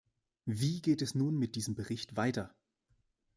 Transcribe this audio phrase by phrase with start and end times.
[0.47, 2.55] Wie geht es nun mit diesem Bericht weiter?